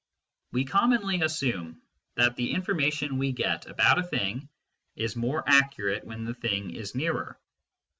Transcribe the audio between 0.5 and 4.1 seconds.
We commonly assume that the information we get about a